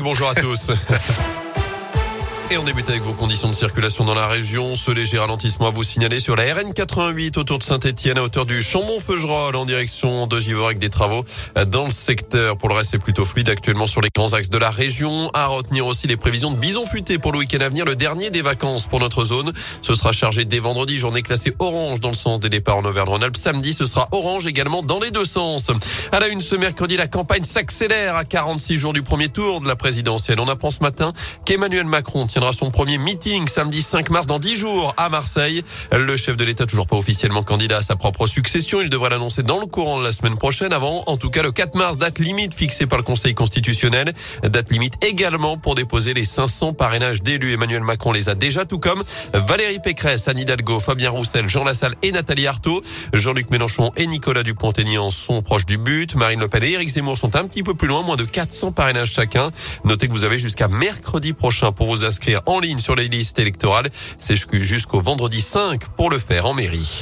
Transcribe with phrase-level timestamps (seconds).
[0.00, 0.72] Bonjour à tous.
[2.50, 4.74] Et on débute avec vos conditions de circulation dans la région.
[4.74, 8.46] Ce léger ralentissement à vous signaler sur la RN 88 autour de Saint-Etienne à hauteur
[8.46, 11.26] du Chambon-Feugerolles en direction de Givor avec des travaux
[11.66, 12.56] dans le secteur.
[12.56, 15.30] Pour le reste, c'est plutôt fluide actuellement sur les grands axes de la région.
[15.34, 18.30] À retenir aussi les prévisions de bison futé pour le week-end à venir, le dernier
[18.30, 19.52] des vacances pour notre zone.
[19.82, 23.36] Ce sera chargé dès vendredi, journée classée orange dans le sens des départs en Auvergne-Rhône-Alpes.
[23.36, 25.66] Samedi, ce sera orange également dans les deux sens.
[26.12, 29.68] À la une, ce mercredi, la campagne s'accélère à 46 jours du premier tour de
[29.68, 30.40] la présidentielle.
[30.40, 31.12] On apprend ce matin
[31.44, 35.62] qu'Emmanuel Macron son premier meeting samedi 5 mars dans 10 jours à Marseille.
[35.92, 38.80] Le chef de l'État toujours pas officiellement candidat à sa propre succession.
[38.80, 41.50] Il devrait l'annoncer dans le courant de la semaine prochaine avant, en tout cas le
[41.50, 44.12] 4 mars, date limite fixée par le Conseil constitutionnel.
[44.44, 47.52] Date limite également pour déposer les 500 parrainages d'élus.
[47.52, 49.02] Emmanuel Macron les a déjà, tout comme
[49.34, 52.82] Valérie Pécresse, Anne Hidalgo, Fabien Roussel, Jean Lassalle et Nathalie Arthaud.
[53.12, 56.14] Jean-Luc Mélenchon et Nicolas Dupont-Aignan sont proches du but.
[56.14, 58.72] Marine Le Pen et Éric Zemmour sont un petit peu plus loin, moins de 400
[58.72, 59.50] parrainages chacun.
[59.84, 63.38] Notez que vous avez jusqu'à mercredi prochain pour vous inscrire en ligne sur les listes
[63.38, 63.88] électorales.
[64.18, 67.00] C'est jusqu'au vendredi 5 pour le faire en mairie.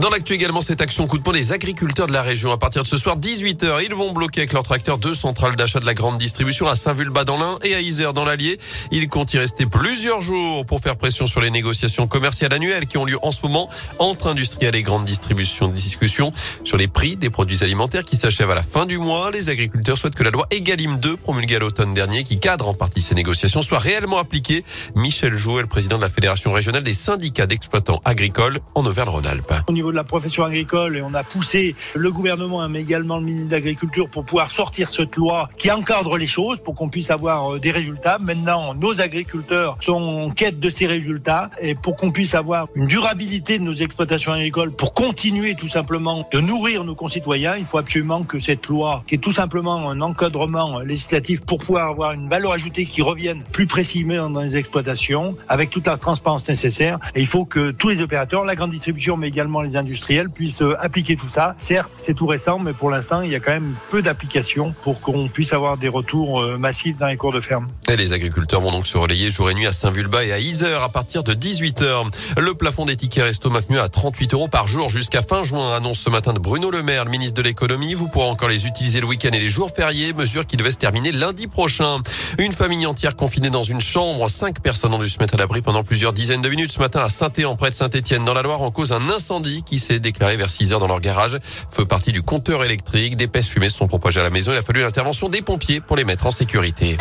[0.00, 2.50] Dans l'actu également, cette action coup de poing des agriculteurs de la région.
[2.52, 5.78] À partir de ce soir, 18h, ils vont bloquer avec leur tracteur deux centrales d'achat
[5.78, 8.58] de la grande distribution à Saint-Vulbas dans l'Ain et à Isère dans l'Allier.
[8.90, 12.98] Ils comptent y rester plusieurs jours pour faire pression sur les négociations commerciales annuelles qui
[12.98, 15.68] ont lieu en ce moment entre industriels et grandes distributions.
[15.68, 16.32] Discussion
[16.64, 19.30] sur les prix des produits alimentaires qui s'achèvent à la fin du mois.
[19.30, 22.74] Les agriculteurs souhaitent que la loi Egalim 2 promulguée à l'automne dernier, qui cadre en
[22.74, 24.64] partie ces négociations, soit réellement appliquée.
[24.96, 29.54] Michel Jouet, le président de la Fédération régionale des syndicats d'exploitants agricoles en Auvergne-Rhône-Alpes
[29.90, 33.54] de la profession agricole et on a poussé le gouvernement, mais également le ministre de
[33.54, 37.58] l'Agriculture pour pouvoir sortir cette loi qui encadre les choses pour qu'on puisse avoir euh,
[37.58, 38.18] des résultats.
[38.18, 42.86] Maintenant, nos agriculteurs sont en quête de ces résultats et pour qu'on puisse avoir une
[42.86, 47.78] durabilité de nos exploitations agricoles pour continuer tout simplement de nourrir nos concitoyens, il faut
[47.78, 52.28] absolument que cette loi, qui est tout simplement un encadrement législatif pour pouvoir avoir une
[52.28, 53.94] valeur ajoutée qui revienne plus précisément
[54.30, 56.98] dans les exploitations avec toute la transparence nécessaire.
[57.14, 60.62] Et il faut que tous les opérateurs, la grande distribution, mais également les industriels puissent
[60.62, 61.54] euh, appliquer tout ça.
[61.58, 65.00] Certes, c'est tout récent, mais pour l'instant, il y a quand même peu d'applications pour
[65.00, 67.68] qu'on puisse avoir des retours euh, massifs dans les cours de ferme.
[67.88, 70.82] Et les agriculteurs vont donc se relayer jour et nuit à Saint-Vulbas et à Isère
[70.82, 72.40] à partir de 18h.
[72.40, 75.98] Le plafond des tickets resto maintenu à 38 euros par jour jusqu'à fin juin, annonce
[75.98, 77.94] ce matin de Bruno Le Maire, le ministre de l'économie.
[77.94, 80.78] Vous pourrez encore les utiliser le week-end et les jours fériés, mesure qui devait se
[80.78, 81.98] terminer lundi prochain.
[82.38, 84.28] Une famille entière confinée dans une chambre.
[84.30, 87.00] Cinq personnes ont dû se mettre à l'abri pendant plusieurs dizaines de minutes ce matin
[87.00, 90.36] à Saint-Éan, près de Saint-Étienne, dans la Loire, en cause un incendie qui s'est déclaré
[90.36, 91.38] vers 6 heures dans leur garage.
[91.70, 93.16] Feu partie du compteur électrique.
[93.16, 94.52] D'épaisses fumées se sont propagées à la maison.
[94.52, 96.96] Il a fallu l'intervention des pompiers pour les mettre en sécurité.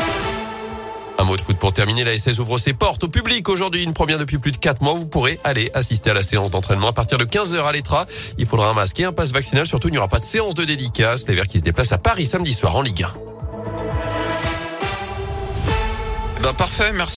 [1.19, 2.03] Un mot de foot pour terminer.
[2.03, 3.83] La SS ouvre ses portes au public aujourd'hui.
[3.83, 4.93] Une première depuis plus de 4 mois.
[4.93, 8.05] Vous pourrez aller assister à la séance d'entraînement à partir de 15h à l'Etra.
[8.37, 9.67] Il faudra un masque et un passe vaccinal.
[9.67, 11.27] Surtout, il n'y aura pas de séance de dédicace.
[11.27, 13.13] Les Verts qui se déplacent à Paris samedi soir en Ligue 1.
[16.41, 17.11] Bah parfait, merci.